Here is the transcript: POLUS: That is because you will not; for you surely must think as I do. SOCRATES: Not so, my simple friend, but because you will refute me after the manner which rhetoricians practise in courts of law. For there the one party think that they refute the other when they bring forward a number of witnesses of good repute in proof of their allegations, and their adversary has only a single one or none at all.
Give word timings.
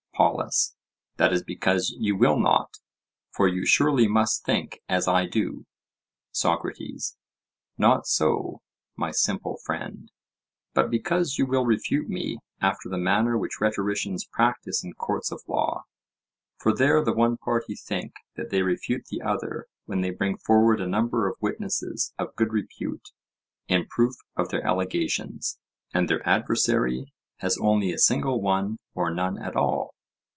POLUS: 0.13 0.75
That 1.17 1.33
is 1.33 1.41
because 1.41 1.95
you 1.97 2.15
will 2.15 2.37
not; 2.37 2.77
for 3.31 3.47
you 3.47 3.65
surely 3.65 4.07
must 4.07 4.45
think 4.45 4.79
as 4.87 5.07
I 5.07 5.25
do. 5.25 5.65
SOCRATES: 6.31 7.17
Not 7.79 8.05
so, 8.05 8.61
my 8.95 9.09
simple 9.09 9.57
friend, 9.65 10.11
but 10.75 10.91
because 10.91 11.39
you 11.39 11.47
will 11.47 11.65
refute 11.65 12.07
me 12.07 12.37
after 12.61 12.87
the 12.87 12.99
manner 12.99 13.35
which 13.35 13.59
rhetoricians 13.59 14.23
practise 14.25 14.83
in 14.83 14.93
courts 14.93 15.31
of 15.31 15.41
law. 15.47 15.85
For 16.59 16.71
there 16.71 17.03
the 17.03 17.13
one 17.13 17.37
party 17.37 17.73
think 17.73 18.13
that 18.35 18.51
they 18.51 18.61
refute 18.61 19.05
the 19.09 19.23
other 19.23 19.65
when 19.85 20.01
they 20.01 20.11
bring 20.11 20.37
forward 20.37 20.79
a 20.79 20.85
number 20.87 21.27
of 21.27 21.41
witnesses 21.41 22.13
of 22.19 22.35
good 22.35 22.53
repute 22.53 23.09
in 23.67 23.87
proof 23.87 24.13
of 24.35 24.49
their 24.49 24.63
allegations, 24.63 25.57
and 25.95 26.07
their 26.07 26.21
adversary 26.29 27.11
has 27.37 27.57
only 27.59 27.91
a 27.91 27.97
single 27.97 28.39
one 28.39 28.77
or 28.93 29.09
none 29.09 29.41
at 29.41 29.55
all. 29.55 29.95